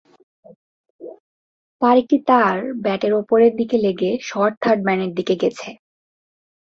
[1.81, 2.55] তার একটি তাঁর
[2.83, 5.69] ব্যাটের ওপরের দিকে লেগে শর্ট থার্ডম্যানের দিকে গেছে।